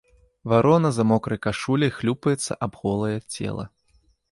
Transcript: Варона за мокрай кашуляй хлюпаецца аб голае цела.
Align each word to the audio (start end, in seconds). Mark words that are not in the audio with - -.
Варона 0.51 0.89
за 0.97 1.05
мокрай 1.09 1.41
кашуляй 1.45 1.93
хлюпаецца 1.99 2.59
аб 2.69 2.73
голае 2.83 3.15
цела. 3.33 3.71